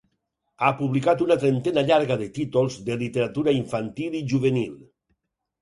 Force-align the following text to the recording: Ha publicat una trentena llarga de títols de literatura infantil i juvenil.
Ha 0.61 0.69
publicat 0.79 1.19
una 1.25 1.37
trentena 1.43 1.83
llarga 1.91 2.17
de 2.23 2.29
títols 2.39 2.79
de 2.89 2.97
literatura 3.03 3.57
infantil 3.61 4.17
i 4.23 4.27
juvenil. 4.33 4.77